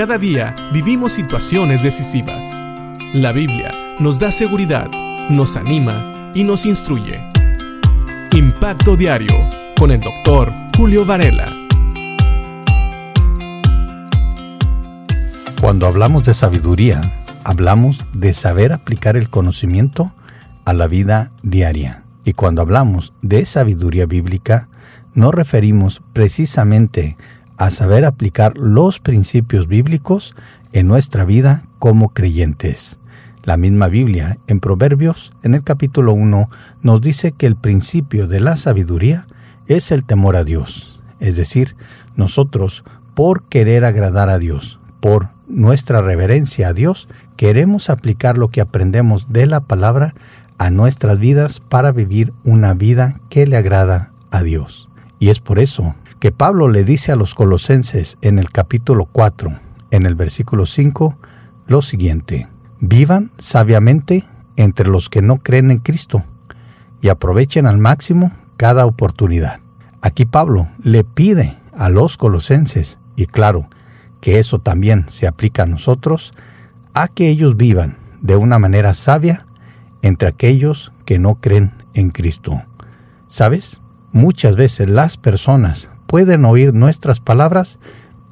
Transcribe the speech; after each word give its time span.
Cada 0.00 0.16
día 0.16 0.56
vivimos 0.72 1.12
situaciones 1.12 1.82
decisivas. 1.82 2.46
La 3.12 3.32
Biblia 3.32 3.70
nos 3.98 4.18
da 4.18 4.32
seguridad, 4.32 4.90
nos 5.28 5.58
anima 5.58 6.32
y 6.34 6.42
nos 6.42 6.64
instruye. 6.64 7.20
Impacto 8.32 8.96
Diario 8.96 9.34
con 9.78 9.90
el 9.90 10.00
doctor 10.00 10.54
Julio 10.74 11.04
Varela. 11.04 11.54
Cuando 15.60 15.86
hablamos 15.86 16.24
de 16.24 16.32
sabiduría, 16.32 17.02
hablamos 17.44 18.00
de 18.14 18.32
saber 18.32 18.72
aplicar 18.72 19.18
el 19.18 19.28
conocimiento 19.28 20.14
a 20.64 20.72
la 20.72 20.86
vida 20.86 21.30
diaria. 21.42 22.04
Y 22.24 22.32
cuando 22.32 22.62
hablamos 22.62 23.12
de 23.20 23.44
sabiduría 23.44 24.06
bíblica, 24.06 24.70
nos 25.12 25.34
referimos 25.34 26.00
precisamente 26.14 27.18
a 27.18 27.39
saber 27.68 28.06
aplicar 28.06 28.56
los 28.56 29.00
principios 29.00 29.68
bíblicos 29.68 30.34
en 30.72 30.86
nuestra 30.86 31.26
vida 31.26 31.64
como 31.78 32.08
creyentes. 32.14 32.98
La 33.42 33.58
misma 33.58 33.88
Biblia, 33.88 34.38
en 34.46 34.60
Proverbios, 34.60 35.32
en 35.42 35.54
el 35.54 35.62
capítulo 35.62 36.14
1, 36.14 36.48
nos 36.80 37.02
dice 37.02 37.32
que 37.32 37.46
el 37.46 37.56
principio 37.56 38.26
de 38.26 38.40
la 38.40 38.56
sabiduría 38.56 39.26
es 39.66 39.92
el 39.92 40.04
temor 40.04 40.36
a 40.36 40.44
Dios. 40.44 41.00
Es 41.20 41.36
decir, 41.36 41.76
nosotros, 42.16 42.84
por 43.14 43.44
querer 43.44 43.84
agradar 43.84 44.30
a 44.30 44.38
Dios, 44.38 44.80
por 45.00 45.30
nuestra 45.48 46.00
reverencia 46.00 46.68
a 46.68 46.72
Dios, 46.72 47.08
queremos 47.36 47.90
aplicar 47.90 48.38
lo 48.38 48.48
que 48.48 48.60
aprendemos 48.60 49.28
de 49.28 49.46
la 49.46 49.60
palabra 49.60 50.14
a 50.58 50.70
nuestras 50.70 51.18
vidas 51.18 51.60
para 51.60 51.92
vivir 51.92 52.32
una 52.44 52.74
vida 52.74 53.18
que 53.28 53.46
le 53.46 53.56
agrada 53.56 54.12
a 54.30 54.42
Dios. 54.42 54.88
Y 55.18 55.28
es 55.28 55.40
por 55.40 55.58
eso 55.58 55.94
que 56.20 56.32
Pablo 56.32 56.68
le 56.68 56.84
dice 56.84 57.12
a 57.12 57.16
los 57.16 57.34
colosenses 57.34 58.18
en 58.20 58.38
el 58.38 58.50
capítulo 58.50 59.06
4, 59.06 59.58
en 59.90 60.04
el 60.04 60.14
versículo 60.14 60.66
5, 60.66 61.16
lo 61.66 61.80
siguiente, 61.80 62.46
vivan 62.78 63.30
sabiamente 63.38 64.24
entre 64.56 64.86
los 64.86 65.08
que 65.08 65.22
no 65.22 65.38
creen 65.38 65.70
en 65.70 65.78
Cristo 65.78 66.26
y 67.00 67.08
aprovechen 67.08 67.64
al 67.64 67.78
máximo 67.78 68.32
cada 68.58 68.84
oportunidad. 68.84 69.60
Aquí 70.02 70.26
Pablo 70.26 70.68
le 70.82 71.04
pide 71.04 71.56
a 71.72 71.88
los 71.88 72.18
colosenses, 72.18 72.98
y 73.16 73.24
claro, 73.24 73.70
que 74.20 74.38
eso 74.38 74.58
también 74.58 75.06
se 75.08 75.26
aplica 75.26 75.62
a 75.62 75.66
nosotros, 75.66 76.34
a 76.92 77.08
que 77.08 77.30
ellos 77.30 77.56
vivan 77.56 77.96
de 78.20 78.36
una 78.36 78.58
manera 78.58 78.92
sabia 78.92 79.46
entre 80.02 80.28
aquellos 80.28 80.92
que 81.06 81.18
no 81.18 81.36
creen 81.36 81.72
en 81.94 82.10
Cristo. 82.10 82.62
¿Sabes? 83.28 83.80
Muchas 84.12 84.56
veces 84.56 84.90
las 84.90 85.16
personas 85.16 85.88
pueden 86.10 86.44
oír 86.44 86.74
nuestras 86.74 87.20
palabras, 87.20 87.78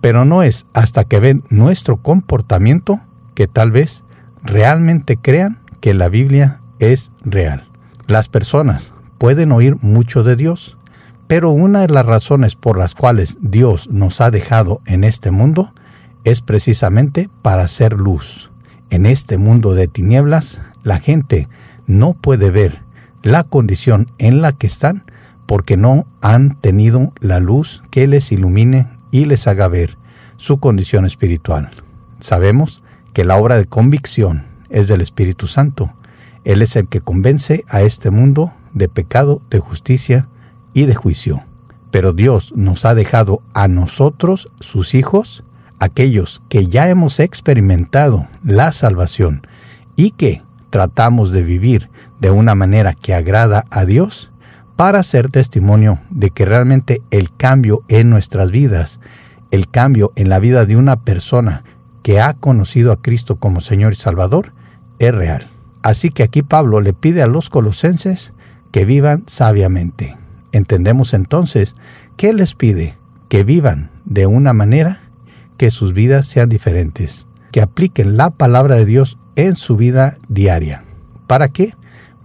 pero 0.00 0.24
no 0.24 0.42
es 0.42 0.64
hasta 0.72 1.04
que 1.04 1.20
ven 1.20 1.44
nuestro 1.50 1.98
comportamiento 1.98 3.02
que 3.34 3.48
tal 3.48 3.70
vez 3.70 4.02
realmente 4.42 5.18
crean 5.18 5.60
que 5.80 5.92
la 5.92 6.08
Biblia 6.08 6.62
es 6.78 7.12
real. 7.22 7.68
Las 8.06 8.30
personas 8.30 8.94
pueden 9.18 9.52
oír 9.52 9.76
mucho 9.82 10.22
de 10.22 10.36
Dios, 10.36 10.78
pero 11.26 11.50
una 11.50 11.80
de 11.80 11.88
las 11.92 12.06
razones 12.06 12.54
por 12.56 12.78
las 12.78 12.94
cuales 12.94 13.36
Dios 13.42 13.90
nos 13.90 14.22
ha 14.22 14.30
dejado 14.30 14.80
en 14.86 15.04
este 15.04 15.30
mundo 15.30 15.74
es 16.24 16.40
precisamente 16.40 17.28
para 17.42 17.64
hacer 17.64 17.92
luz. 17.92 18.50
En 18.88 19.04
este 19.04 19.36
mundo 19.36 19.74
de 19.74 19.86
tinieblas, 19.86 20.62
la 20.82 20.98
gente 20.98 21.46
no 21.86 22.14
puede 22.14 22.50
ver 22.50 22.80
la 23.22 23.44
condición 23.44 24.10
en 24.16 24.40
la 24.40 24.52
que 24.52 24.66
están 24.66 25.04
porque 25.46 25.76
no 25.76 26.06
han 26.20 26.60
tenido 26.60 27.12
la 27.20 27.40
luz 27.40 27.82
que 27.90 28.06
les 28.06 28.32
ilumine 28.32 28.88
y 29.10 29.24
les 29.24 29.46
haga 29.46 29.68
ver 29.68 29.96
su 30.36 30.58
condición 30.58 31.06
espiritual. 31.06 31.70
Sabemos 32.18 32.82
que 33.12 33.24
la 33.24 33.36
obra 33.36 33.56
de 33.56 33.66
convicción 33.66 34.46
es 34.68 34.88
del 34.88 35.00
Espíritu 35.00 35.46
Santo. 35.46 35.92
Él 36.44 36.62
es 36.62 36.76
el 36.76 36.88
que 36.88 37.00
convence 37.00 37.64
a 37.68 37.82
este 37.82 38.10
mundo 38.10 38.52
de 38.72 38.88
pecado, 38.88 39.40
de 39.50 39.58
justicia 39.58 40.28
y 40.74 40.84
de 40.86 40.94
juicio. 40.94 41.44
Pero 41.90 42.12
Dios 42.12 42.52
nos 42.54 42.84
ha 42.84 42.94
dejado 42.94 43.42
a 43.54 43.68
nosotros, 43.68 44.50
sus 44.60 44.94
hijos, 44.94 45.44
aquellos 45.78 46.42
que 46.48 46.66
ya 46.66 46.88
hemos 46.88 47.20
experimentado 47.20 48.28
la 48.42 48.72
salvación 48.72 49.42
y 49.96 50.10
que 50.10 50.42
tratamos 50.70 51.30
de 51.30 51.42
vivir 51.42 51.90
de 52.20 52.30
una 52.30 52.54
manera 52.54 52.92
que 52.94 53.14
agrada 53.14 53.64
a 53.70 53.84
Dios, 53.84 54.30
para 54.76 55.02
ser 55.02 55.30
testimonio 55.30 56.00
de 56.10 56.30
que 56.30 56.44
realmente 56.44 57.02
el 57.10 57.34
cambio 57.34 57.82
en 57.88 58.10
nuestras 58.10 58.50
vidas, 58.50 59.00
el 59.50 59.68
cambio 59.68 60.12
en 60.16 60.28
la 60.28 60.38
vida 60.38 60.66
de 60.66 60.76
una 60.76 61.02
persona 61.02 61.64
que 62.02 62.20
ha 62.20 62.34
conocido 62.34 62.92
a 62.92 63.00
Cristo 63.00 63.36
como 63.36 63.60
Señor 63.60 63.94
y 63.94 63.96
Salvador, 63.96 64.52
es 64.98 65.14
real. 65.14 65.46
Así 65.82 66.10
que 66.10 66.22
aquí 66.22 66.42
Pablo 66.42 66.80
le 66.80 66.92
pide 66.92 67.22
a 67.22 67.26
los 67.26 67.48
colosenses 67.48 68.34
que 68.70 68.84
vivan 68.84 69.24
sabiamente. 69.26 70.16
Entendemos 70.52 71.14
entonces 71.14 71.74
que 72.16 72.32
les 72.32 72.54
pide 72.54 72.96
que 73.28 73.44
vivan 73.44 73.90
de 74.04 74.26
una 74.26 74.52
manera 74.52 75.00
que 75.56 75.70
sus 75.70 75.94
vidas 75.94 76.26
sean 76.26 76.48
diferentes, 76.48 77.26
que 77.50 77.62
apliquen 77.62 78.16
la 78.16 78.30
palabra 78.30 78.76
de 78.76 78.84
Dios 78.84 79.18
en 79.36 79.56
su 79.56 79.76
vida 79.76 80.18
diaria. 80.28 80.84
¿Para 81.26 81.48
qué? 81.48 81.74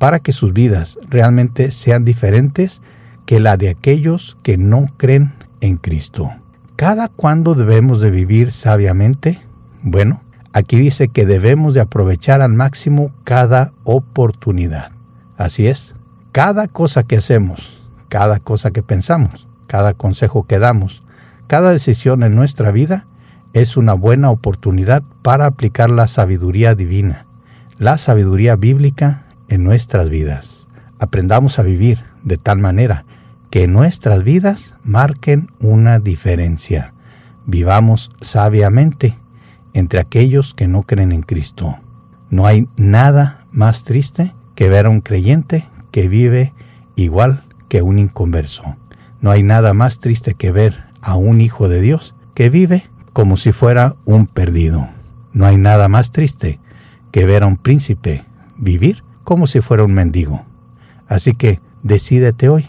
Para 0.00 0.18
que 0.18 0.32
sus 0.32 0.54
vidas 0.54 0.98
realmente 1.10 1.70
sean 1.70 2.04
diferentes 2.04 2.80
que 3.26 3.38
la 3.38 3.58
de 3.58 3.68
aquellos 3.68 4.38
que 4.42 4.56
no 4.56 4.86
creen 4.96 5.34
en 5.60 5.76
Cristo. 5.76 6.32
¿Cada 6.76 7.08
cuándo 7.08 7.54
debemos 7.54 8.00
de 8.00 8.10
vivir 8.10 8.50
sabiamente? 8.50 9.38
Bueno, 9.82 10.22
aquí 10.54 10.78
dice 10.78 11.08
que 11.08 11.26
debemos 11.26 11.74
de 11.74 11.82
aprovechar 11.82 12.40
al 12.40 12.54
máximo 12.54 13.12
cada 13.24 13.74
oportunidad. 13.84 14.92
Así 15.36 15.66
es, 15.66 15.94
cada 16.32 16.66
cosa 16.66 17.02
que 17.02 17.18
hacemos, 17.18 17.82
cada 18.08 18.38
cosa 18.38 18.70
que 18.70 18.82
pensamos, 18.82 19.48
cada 19.66 19.92
consejo 19.92 20.44
que 20.44 20.58
damos, 20.58 21.02
cada 21.46 21.72
decisión 21.72 22.22
en 22.22 22.34
nuestra 22.34 22.72
vida 22.72 23.06
es 23.52 23.76
una 23.76 23.92
buena 23.92 24.30
oportunidad 24.30 25.02
para 25.20 25.44
aplicar 25.44 25.90
la 25.90 26.06
sabiduría 26.06 26.74
divina, 26.74 27.26
la 27.76 27.98
sabiduría 27.98 28.56
bíblica 28.56 29.26
en 29.50 29.64
nuestras 29.64 30.08
vidas. 30.08 30.66
Aprendamos 30.98 31.58
a 31.58 31.62
vivir 31.62 32.04
de 32.22 32.38
tal 32.38 32.58
manera 32.58 33.04
que 33.50 33.66
nuestras 33.66 34.22
vidas 34.22 34.74
marquen 34.82 35.48
una 35.60 35.98
diferencia. 35.98 36.94
Vivamos 37.46 38.10
sabiamente 38.20 39.18
entre 39.74 40.00
aquellos 40.00 40.54
que 40.54 40.68
no 40.68 40.84
creen 40.84 41.12
en 41.12 41.22
Cristo. 41.22 41.78
No 42.30 42.46
hay 42.46 42.68
nada 42.76 43.44
más 43.50 43.84
triste 43.84 44.34
que 44.54 44.68
ver 44.68 44.86
a 44.86 44.90
un 44.90 45.00
creyente 45.00 45.68
que 45.90 46.08
vive 46.08 46.54
igual 46.96 47.44
que 47.68 47.82
un 47.82 47.98
inconverso. 47.98 48.76
No 49.20 49.30
hay 49.30 49.42
nada 49.42 49.74
más 49.74 49.98
triste 49.98 50.34
que 50.34 50.52
ver 50.52 50.84
a 51.02 51.16
un 51.16 51.40
hijo 51.40 51.68
de 51.68 51.80
Dios 51.80 52.14
que 52.34 52.50
vive 52.50 52.88
como 53.12 53.36
si 53.36 53.52
fuera 53.52 53.96
un 54.04 54.26
perdido. 54.26 54.88
No 55.32 55.46
hay 55.46 55.56
nada 55.56 55.88
más 55.88 56.12
triste 56.12 56.60
que 57.10 57.26
ver 57.26 57.42
a 57.42 57.46
un 57.46 57.56
príncipe 57.56 58.24
vivir 58.56 59.02
como 59.24 59.46
si 59.46 59.60
fuera 59.60 59.84
un 59.84 59.92
mendigo. 59.92 60.44
Así 61.08 61.34
que 61.34 61.60
decídete 61.82 62.48
hoy 62.48 62.68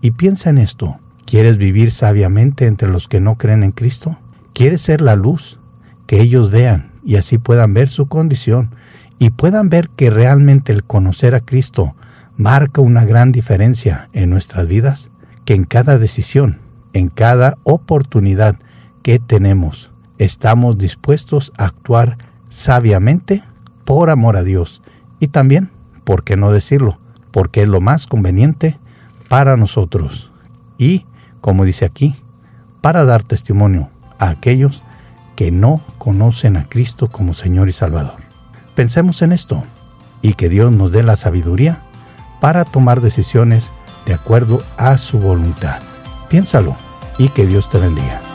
y 0.00 0.12
piensa 0.12 0.50
en 0.50 0.58
esto. 0.58 1.00
¿Quieres 1.26 1.58
vivir 1.58 1.92
sabiamente 1.92 2.66
entre 2.66 2.88
los 2.88 3.08
que 3.08 3.20
no 3.20 3.36
creen 3.36 3.62
en 3.62 3.72
Cristo? 3.72 4.18
¿Quieres 4.52 4.80
ser 4.80 5.00
la 5.00 5.16
luz? 5.16 5.58
Que 6.06 6.20
ellos 6.20 6.50
vean 6.50 6.90
y 7.04 7.16
así 7.16 7.38
puedan 7.38 7.74
ver 7.74 7.88
su 7.88 8.06
condición 8.06 8.70
y 9.18 9.30
puedan 9.30 9.68
ver 9.68 9.90
que 9.90 10.10
realmente 10.10 10.72
el 10.72 10.82
conocer 10.82 11.34
a 11.34 11.40
Cristo 11.40 11.94
marca 12.36 12.80
una 12.80 13.04
gran 13.04 13.32
diferencia 13.32 14.08
en 14.12 14.30
nuestras 14.30 14.66
vidas, 14.66 15.10
que 15.44 15.54
en 15.54 15.64
cada 15.64 15.98
decisión, 15.98 16.58
en 16.94 17.08
cada 17.08 17.58
oportunidad 17.64 18.56
que 19.02 19.18
tenemos, 19.18 19.90
estamos 20.18 20.78
dispuestos 20.78 21.52
a 21.58 21.66
actuar 21.66 22.16
sabiamente 22.48 23.42
por 23.84 24.10
amor 24.10 24.36
a 24.36 24.42
Dios 24.42 24.82
y 25.18 25.28
también, 25.28 25.70
¿por 26.10 26.24
qué 26.24 26.36
no 26.36 26.50
decirlo? 26.50 26.98
Porque 27.30 27.62
es 27.62 27.68
lo 27.68 27.80
más 27.80 28.08
conveniente 28.08 28.80
para 29.28 29.56
nosotros 29.56 30.32
y, 30.76 31.06
como 31.40 31.64
dice 31.64 31.84
aquí, 31.84 32.16
para 32.80 33.04
dar 33.04 33.22
testimonio 33.22 33.90
a 34.18 34.30
aquellos 34.30 34.82
que 35.36 35.52
no 35.52 35.80
conocen 35.98 36.56
a 36.56 36.68
Cristo 36.68 37.12
como 37.12 37.32
Señor 37.32 37.68
y 37.68 37.72
Salvador. 37.72 38.16
Pensemos 38.74 39.22
en 39.22 39.30
esto 39.30 39.62
y 40.20 40.32
que 40.32 40.48
Dios 40.48 40.72
nos 40.72 40.90
dé 40.90 41.04
la 41.04 41.14
sabiduría 41.14 41.84
para 42.40 42.64
tomar 42.64 43.00
decisiones 43.00 43.70
de 44.04 44.14
acuerdo 44.14 44.64
a 44.78 44.98
su 44.98 45.20
voluntad. 45.20 45.80
Piénsalo 46.28 46.74
y 47.18 47.28
que 47.28 47.46
Dios 47.46 47.70
te 47.70 47.78
bendiga. 47.78 48.29